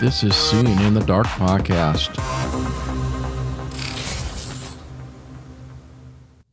[0.00, 2.16] This is Seeing in the Dark podcast.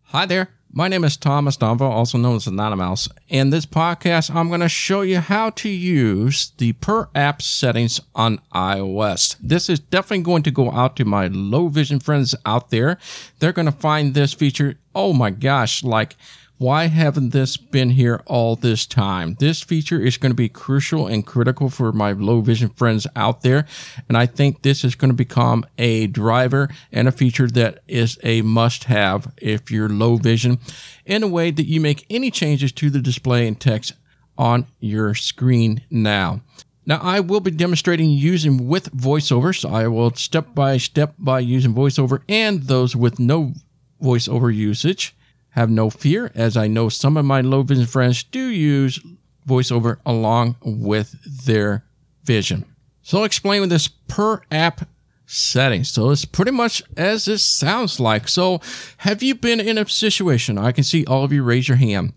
[0.08, 0.50] Hi there.
[0.74, 3.10] My name is Thomas Domville, also known as AnonyMouse.
[3.30, 8.02] In this podcast, I'm going to show you how to use the per app settings
[8.14, 9.38] on iOS.
[9.42, 12.98] This is definitely going to go out to my low vision friends out there.
[13.40, 16.18] They're going to find this feature, oh my gosh, like
[16.58, 19.36] why haven't this been here all this time?
[19.40, 23.42] This feature is going to be crucial and critical for my low vision friends out
[23.42, 23.68] there.
[24.08, 28.18] And I think this is going to become a driver and a feature that is
[28.24, 30.60] a must have if you're low vision
[31.06, 33.94] in a way that you make any changes to the display and text
[34.38, 36.42] on your screen now.
[36.88, 41.42] Now, I will be demonstrating using with voiceover, so I will step by step by
[41.42, 43.54] using voiceover and those with no
[44.02, 45.14] voiceover usage.
[45.58, 49.00] Have no fear, as I know some of my low vision friends do use
[49.48, 51.16] voiceover along with
[51.48, 51.84] their
[52.24, 52.64] vision.
[53.02, 54.88] So I'll explain with this per app
[55.26, 55.84] setting.
[55.84, 58.28] So it's pretty much as it sounds like.
[58.28, 58.62] So
[58.98, 60.60] have you been in a situation?
[60.60, 62.14] I can see all of you raise your hand.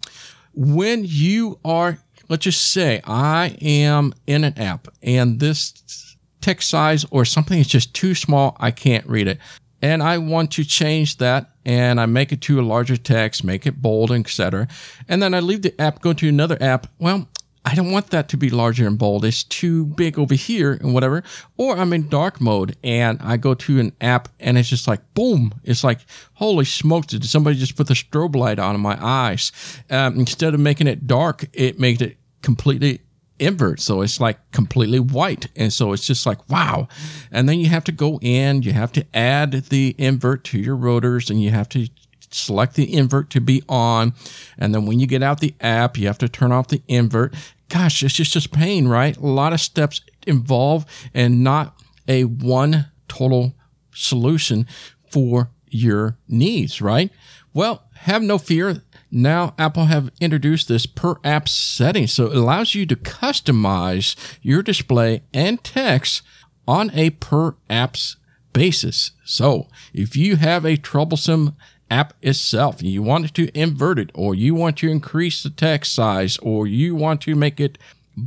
[0.52, 1.96] When you are,
[2.28, 7.68] let's just say I am in an app and this text size or something is
[7.68, 9.38] just too small, I can't read it.
[9.82, 13.66] And I want to change that and I make it to a larger text, make
[13.66, 14.68] it bold, etc.
[15.08, 16.86] And then I leave the app, go to another app.
[16.98, 17.28] Well,
[17.64, 19.24] I don't want that to be larger and bold.
[19.24, 21.22] It's too big over here and whatever.
[21.58, 25.00] Or I'm in dark mode and I go to an app and it's just like
[25.14, 25.54] boom.
[25.62, 26.00] It's like
[26.34, 27.08] holy smokes!
[27.08, 29.52] Did somebody just put the strobe light on in my eyes?
[29.90, 33.02] Um, instead of making it dark, it makes it completely
[33.40, 33.80] invert.
[33.80, 35.48] So it's like completely white.
[35.56, 36.88] And so it's just like, wow.
[37.32, 40.76] And then you have to go in, you have to add the invert to your
[40.76, 41.88] rotors and you have to
[42.30, 44.14] select the invert to be on.
[44.58, 47.34] And then when you get out the app, you have to turn off the invert.
[47.68, 49.16] Gosh, it's just, just pain, right?
[49.16, 53.54] A lot of steps involved and not a one total
[53.92, 54.66] solution
[55.10, 57.10] for your needs, right?
[57.52, 62.06] Well, have no fear now Apple have introduced this per app setting.
[62.06, 66.22] So it allows you to customize your display and text
[66.66, 68.16] on a per apps
[68.52, 69.12] basis.
[69.24, 71.56] So if you have a troublesome
[71.90, 76.38] app itself, you want to invert it, or you want to increase the text size,
[76.38, 77.78] or you want to make it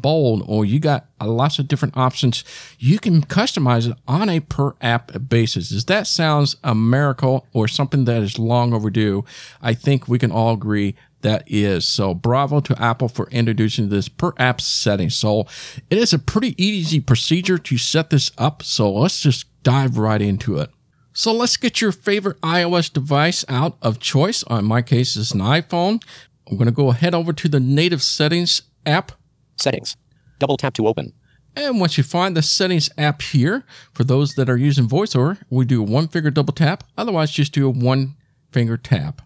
[0.02, 2.44] bold or you got lots of different options
[2.80, 5.70] you can customize it on a per app basis.
[5.70, 9.24] Does that sounds a miracle or something that is long overdue?
[9.62, 11.88] I think we can all agree that is.
[11.88, 15.10] So bravo to apple for introducing this per app setting.
[15.10, 15.48] So
[15.90, 18.62] it is a pretty easy procedure to set this up.
[18.64, 20.70] So let's just dive right into it.
[21.14, 24.44] So let's get your favorite ios device out of choice.
[24.50, 26.04] In my case it's an iphone.
[26.50, 29.14] I'm going to go ahead over to the native settings app
[29.58, 29.98] Settings.
[30.40, 31.14] Double tap to open.
[31.56, 35.66] And once you find the settings app here, for those that are using VoiceOver, we
[35.66, 36.84] do a one finger double tap.
[36.98, 38.16] Otherwise, just do a one
[38.52, 39.22] finger tap.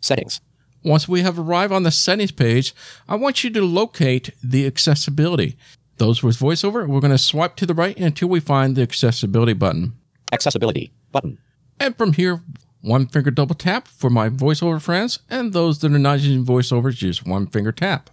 [0.00, 0.40] Settings.
[0.82, 2.74] Once we have arrived on the settings page,
[3.08, 5.56] I want you to locate the accessibility.
[5.98, 9.52] Those with VoiceOver, we're going to swipe to the right until we find the accessibility
[9.52, 9.92] button.
[10.32, 11.38] Accessibility button.
[11.78, 12.40] And from here,
[12.80, 16.94] one finger double tap for my VoiceOver friends, and those that are not using VoiceOver,
[16.94, 18.08] just one finger tap.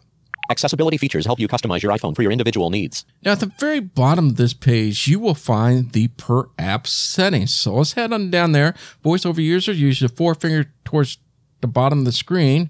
[0.50, 3.06] Accessibility features help you customize your iPhone for your individual needs.
[3.24, 7.54] Now, at the very bottom of this page, you will find the per app settings.
[7.54, 8.74] So let's head on down there.
[9.04, 11.18] VoiceOver user use the four finger towards
[11.62, 12.70] the bottom of the screen.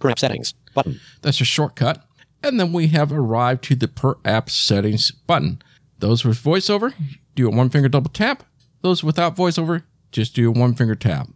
[0.00, 1.00] Per app settings button.
[1.22, 2.04] That's a shortcut.
[2.42, 5.62] And then we have arrived to the per app settings button.
[6.00, 6.92] Those with VoiceOver,
[7.34, 8.42] do a one finger double tap.
[8.82, 11.28] Those without VoiceOver, just do a one finger tap.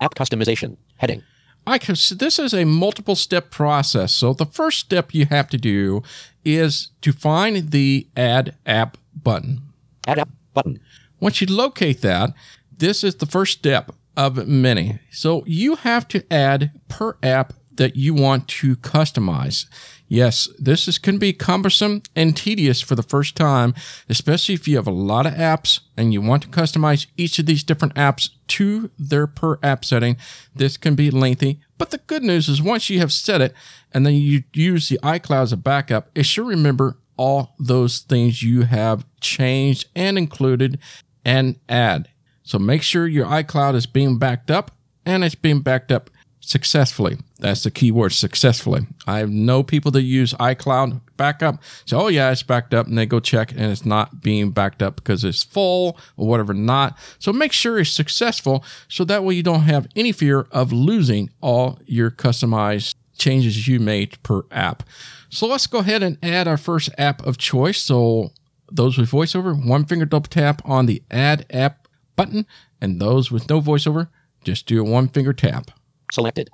[0.00, 1.22] App customization heading.
[1.66, 4.12] I can, this is a multiple step process.
[4.12, 6.02] So the first step you have to do
[6.44, 9.62] is to find the add app button.
[10.06, 10.80] Add app button.
[11.18, 12.30] Once you locate that,
[12.76, 14.98] this is the first step of many.
[15.10, 19.66] So you have to add per app that you want to customize.
[20.08, 23.74] Yes, this is, can be cumbersome and tedious for the first time,
[24.08, 27.46] especially if you have a lot of apps and you want to customize each of
[27.46, 30.16] these different apps to their per app setting.
[30.54, 33.52] This can be lengthy, but the good news is once you have set it
[33.92, 38.42] and then you use the iCloud as a backup, it should remember all those things
[38.42, 40.78] you have changed and included
[41.24, 42.08] and add.
[42.44, 44.70] So make sure your iCloud is being backed up
[45.04, 46.10] and it's being backed up
[46.46, 47.18] successfully.
[47.40, 48.86] That's the key word, successfully.
[49.06, 51.60] I know people that use iCloud backup.
[51.84, 54.82] So, oh yeah, it's backed up and they go check and it's not being backed
[54.82, 56.96] up because it's full or whatever not.
[57.18, 61.30] So make sure it's successful so that way you don't have any fear of losing
[61.40, 64.82] all your customized changes you made per app.
[65.28, 67.80] So let's go ahead and add our first app of choice.
[67.82, 68.30] So
[68.70, 72.46] Those with voiceover, one finger double tap on the Add App button,
[72.80, 74.08] and those with no voiceover,
[74.44, 75.70] just do a one finger tap.
[76.12, 76.50] Selected.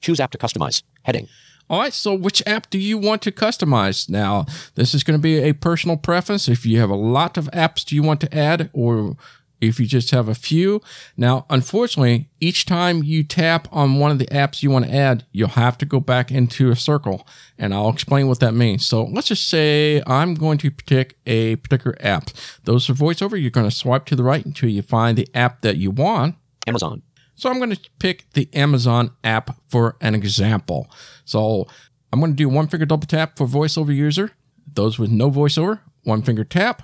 [0.00, 0.82] Choose app to customize.
[1.02, 1.28] Heading.
[1.70, 4.08] All right, so which app do you want to customize?
[4.08, 4.44] Now,
[4.74, 6.46] this is going to be a personal preference.
[6.46, 9.16] If you have a lot of apps do you want to add, or
[9.60, 10.80] if you just have a few.
[11.16, 15.24] Now, unfortunately, each time you tap on one of the apps you want to add,
[15.32, 17.26] you'll have to go back into a circle,
[17.58, 18.86] and I'll explain what that means.
[18.86, 22.30] So let's just say I'm going to pick a particular app.
[22.64, 25.62] Those for voiceover, you're going to swipe to the right until you find the app
[25.62, 26.36] that you want.
[26.66, 27.02] Amazon.
[27.34, 30.88] So I'm going to pick the Amazon app for an example.
[31.24, 31.66] So
[32.12, 34.30] I'm going to do one finger double tap for voiceover user.
[34.72, 36.82] Those with no voiceover, one finger tap.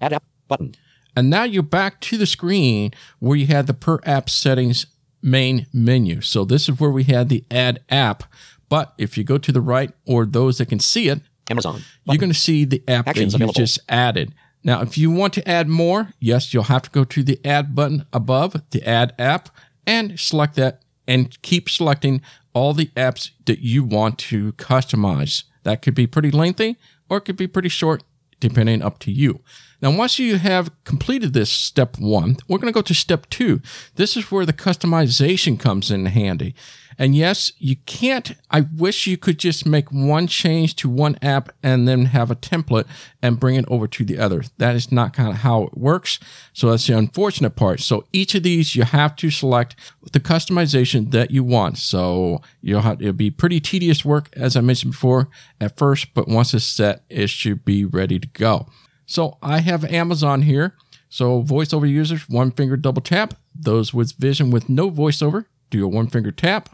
[0.00, 0.74] Add app button.
[1.16, 4.86] And now you're back to the screen where you had the per app settings
[5.22, 6.20] main menu.
[6.20, 8.24] So this is where we had the add app.
[8.68, 11.82] But if you go to the right or those that can see it, Amazon.
[12.04, 13.54] you're going to see the app Actions that you available.
[13.54, 14.34] just added.
[14.66, 17.76] Now, if you want to add more, yes, you'll have to go to the add
[17.76, 19.48] button above the add app
[19.86, 22.20] and select that and keep selecting
[22.52, 25.44] all the apps that you want to customize.
[25.62, 26.76] That could be pretty lengthy
[27.08, 28.02] or it could be pretty short,
[28.40, 29.40] depending up to you.
[29.80, 33.60] Now, once you have completed this step one, we're going to go to step two.
[33.94, 36.56] This is where the customization comes in handy.
[36.98, 41.50] And yes, you can't, I wish you could just make one change to one app
[41.62, 42.86] and then have a template
[43.22, 44.44] and bring it over to the other.
[44.58, 46.18] That is not kind of how it works.
[46.52, 47.80] So that's the unfortunate part.
[47.80, 49.76] So each of these, you have to select
[50.12, 51.78] the customization that you want.
[51.78, 55.28] So you'll have, it'll be pretty tedious work, as I mentioned before
[55.60, 58.68] at first, but once it's set, it should be ready to go.
[59.04, 60.74] So I have Amazon here.
[61.08, 63.34] So voiceover users, one finger double tap.
[63.54, 66.68] Those with vision with no voiceover, do a one finger tap.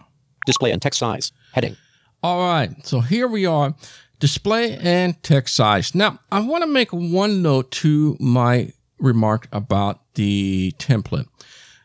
[0.46, 1.32] Display and text size.
[1.52, 1.76] Heading.
[2.22, 3.74] All right, so here we are,
[4.20, 5.92] display and text size.
[5.92, 11.26] Now, I want to make one note to my remark about the template.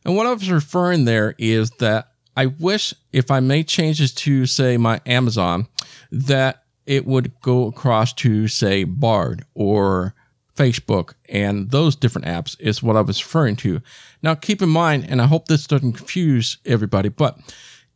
[0.05, 4.45] And what I was referring there is that I wish if I made changes to,
[4.45, 5.67] say, my Amazon,
[6.11, 10.13] that it would go across to, say, Bard or
[10.55, 13.81] Facebook and those different apps is what I was referring to.
[14.21, 17.39] Now, keep in mind, and I hope this doesn't confuse everybody, but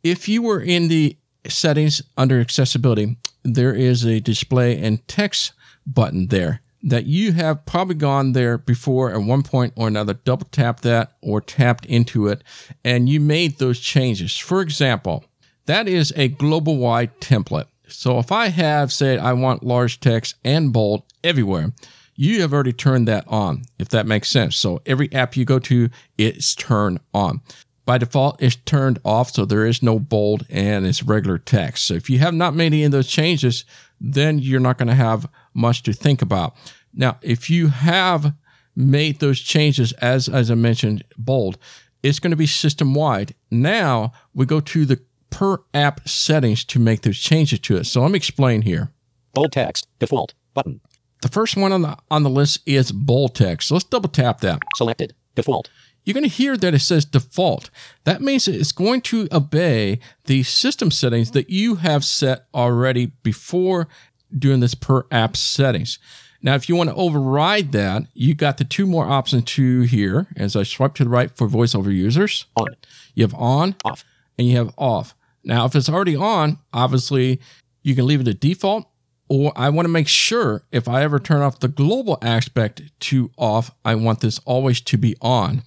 [0.02, 1.16] if you were in the
[1.48, 5.52] settings under accessibility, there is a display and text
[5.86, 10.46] button there that you have probably gone there before at one point or another, double
[10.50, 12.42] tap that or tapped into it,
[12.84, 14.36] and you made those changes.
[14.36, 15.24] For example,
[15.66, 17.66] that is a global wide template.
[17.86, 21.72] So if I have said I want large text and bold everywhere,
[22.16, 24.56] you have already turned that on, if that makes sense.
[24.56, 25.88] So every app you go to,
[26.18, 27.42] it's turned on.
[27.84, 31.86] By default, it's turned off, so there is no bold and it's regular text.
[31.86, 33.64] So if you have not made any of those changes,
[34.00, 36.54] then you're not going to have much to think about.
[36.94, 38.34] Now, if you have
[38.76, 41.58] made those changes, as as I mentioned, bold,
[42.02, 43.34] it's going to be system wide.
[43.50, 45.00] Now we go to the
[45.30, 47.84] per app settings to make those changes to it.
[47.84, 48.92] So let me explain here.
[49.34, 49.88] Bold text.
[49.98, 50.34] Default.
[50.54, 50.80] Button.
[51.22, 53.68] The first one on the on the list is bold text.
[53.68, 54.60] So let's double tap that.
[54.76, 55.14] Selected.
[55.34, 55.70] Default.
[56.04, 57.70] You're going to hear that it says default.
[58.04, 63.88] That means it's going to obey the system settings that you have set already before
[64.36, 65.98] doing this per app settings.
[66.44, 70.26] Now, if you want to override that, you got the two more options to here.
[70.36, 72.66] As I swipe to the right for voiceover users, On.
[73.14, 74.04] you have on Off.
[74.36, 75.14] and you have off.
[75.44, 77.40] Now, if it's already on, obviously
[77.82, 78.88] you can leave it at default,
[79.28, 83.30] or I want to make sure if I ever turn off the global aspect to
[83.38, 85.62] off, I want this always to be on.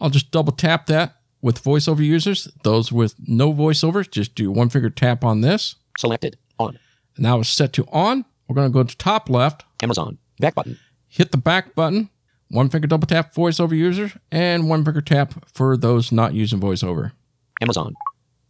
[0.00, 2.48] I'll just double tap that with voiceover users.
[2.62, 5.76] Those with no voiceover, just do one finger tap on this.
[5.98, 6.36] Selected.
[6.58, 6.78] On.
[7.16, 8.24] Now it's set to on.
[8.48, 10.18] We're going to go to top left, Amazon.
[10.40, 10.78] Back button.
[11.08, 12.10] hit the back button,
[12.48, 17.12] one finger double tap voiceover users, and one finger tap for those not using voiceover.
[17.60, 17.94] Amazon.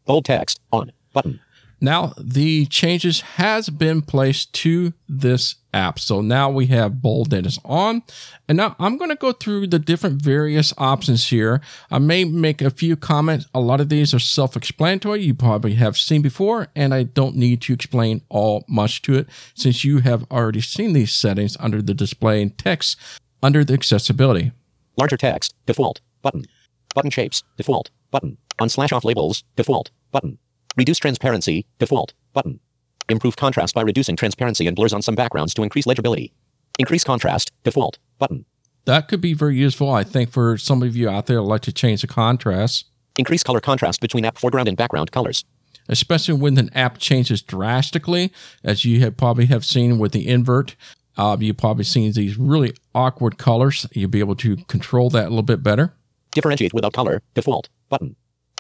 [0.05, 0.61] Bold text.
[0.73, 0.93] On.
[1.13, 1.41] Button.
[1.81, 5.99] Now the changes has been placed to this app.
[5.99, 8.03] So now we have bold that is on.
[8.49, 11.61] And now I'm going to go through the different various options here.
[11.91, 13.47] I may make a few comments.
[13.55, 15.23] A lot of these are self-explanatory.
[15.23, 19.29] You probably have seen before, and I don't need to explain all much to it
[19.55, 22.99] since you have already seen these settings under the display and text
[23.43, 24.53] under the accessibility.
[24.97, 25.55] Larger text.
[25.67, 26.01] Default.
[26.23, 26.47] Button.
[26.95, 27.45] Button shapes.
[27.57, 27.91] Default.
[28.11, 28.39] Button.
[28.59, 29.45] On slash off labels.
[29.55, 29.91] Default.
[30.11, 30.39] Button.
[30.79, 31.67] Reduce transparency.
[31.81, 32.15] Default.
[32.33, 32.61] Button.
[33.09, 36.33] Improve contrast by reducing transparency and blurs on some backgrounds to increase legibility.
[36.79, 37.51] Increase contrast.
[37.65, 37.99] Default.
[38.21, 38.45] Button.
[38.85, 41.63] That could be very useful, I think, for some of you out there who like
[41.63, 42.85] to change the contrast.
[43.19, 45.45] Increase color contrast between app foreground and background colors.
[45.91, 48.31] especially when an app changes drastically,
[48.63, 50.77] as you have probably have seen with the invert
[51.17, 53.87] Uh, you probably seen these really awkward colors.
[53.93, 55.93] You'll be able to control that a little bit better.
[56.31, 58.15] Differentiate without color, default, button.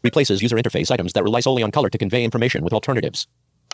[0.04, 3.26] Replaces user interface items that rely solely on color to convey information with alternatives.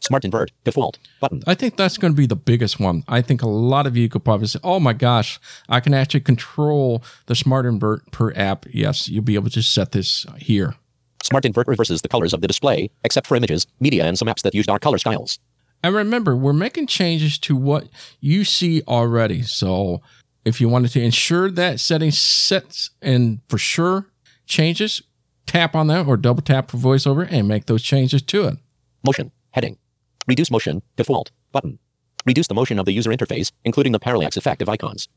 [0.02, 1.43] Smart invert, default, button.
[1.47, 3.04] I think that's going to be the biggest one.
[3.09, 6.21] I think a lot of you could probably say, oh my gosh, I can actually
[6.21, 8.66] control the smart invert per app.
[8.71, 10.75] Yes, you'll be able to set this here.
[11.23, 14.43] Smart invert reverses the colors of the display, except for images, media, and some apps
[14.43, 15.38] that use dark color styles.
[15.83, 17.88] And remember, we're making changes to what
[18.21, 19.43] you see already.
[19.43, 20.02] So
[20.45, 24.07] if you wanted to ensure that setting sets and for sure
[24.47, 25.02] changes,
[25.46, 28.58] tap on that or double tap for voiceover and make those changes to it.
[29.04, 29.78] Motion, heading.
[30.26, 31.78] Reduce motion, default, button.
[32.26, 35.08] Reduce the motion of the user interface, including the parallax effect of icons.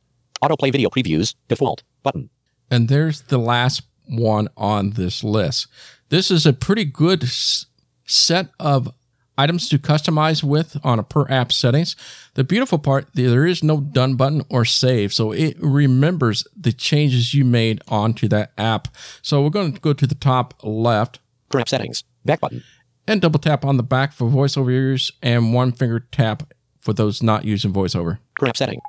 [0.44, 2.30] Autoplay video previews, default, button.
[2.70, 5.68] And there's the last one on this list.
[6.10, 7.66] This is a pretty good s-
[8.06, 8.94] set of
[9.38, 11.96] items to customize with on a per app settings.
[12.34, 17.34] The beautiful part, there is no done button or save, so it remembers the changes
[17.34, 18.88] you made onto that app.
[19.22, 22.64] So we're going to go to the top left Per app settings, back button.
[23.08, 26.52] and double tap on the back for voiceover users and one finger tap
[26.82, 28.20] for those not using voiceover.
[28.40, 28.80] Per app setting.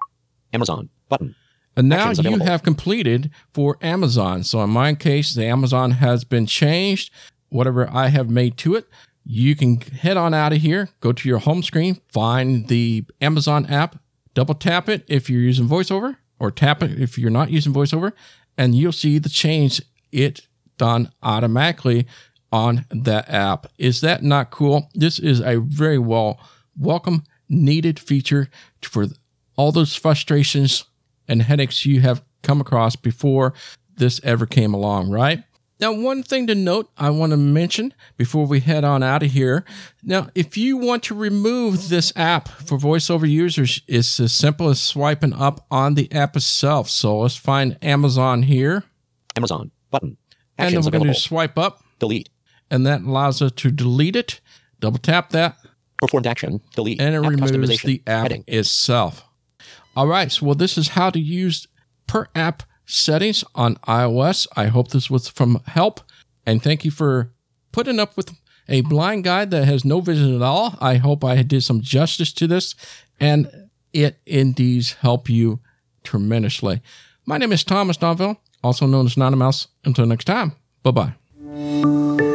[0.52, 1.35] Amazon, button.
[1.76, 2.47] And now Actions you available.
[2.47, 4.43] have completed for Amazon.
[4.43, 7.12] So in my case, the Amazon has been changed.
[7.50, 8.88] Whatever I have made to it,
[9.30, 13.66] you can head on out of here, go to your home screen, find the Amazon
[13.66, 14.00] app,
[14.32, 18.12] double tap it if you're using VoiceOver, or tap it if you're not using VoiceOver,
[18.56, 20.47] and you'll see the change it
[20.78, 22.06] done automatically
[22.50, 23.66] on that app.
[23.76, 24.88] Is that not cool?
[24.94, 26.40] This is a very well
[26.75, 28.49] welcome, needed feature
[28.80, 29.08] for
[29.56, 30.87] all those frustrations
[31.28, 33.52] and headaches you have come across before
[33.94, 35.42] this ever came along, right?
[35.80, 39.30] Now, one thing to note I want to mention before we head on out of
[39.30, 39.64] here.
[40.02, 44.80] Now, if you want to remove this app for voiceover users, it's as simple as
[44.82, 46.90] swiping up on the app itself.
[46.90, 48.82] So let's find Amazon here.
[49.37, 50.16] Amazon, button.
[50.58, 52.28] And then we're going to swipe up, Delete.
[52.70, 54.40] and that allows us to delete it.
[54.80, 55.56] Double tap that,
[55.99, 57.00] Performed action, delete.
[57.00, 58.44] and it App removes the app Heading.
[58.49, 59.25] itself.
[59.97, 61.68] All right, so well, this is how to use
[62.08, 64.47] per app settings on iOS.
[64.57, 66.00] I hope this was from help,
[66.45, 67.30] and thank you for
[67.71, 68.35] putting up with
[68.68, 70.76] a blind guy that has no vision at all.
[70.80, 72.75] I hope I did some justice to this,
[73.21, 75.61] and it indeed helped you
[76.02, 76.83] tremendously.
[77.26, 79.68] My name is Thomas Domville, also known as Nana Mouse.
[79.85, 80.52] Until next time,
[80.83, 82.27] bye bye.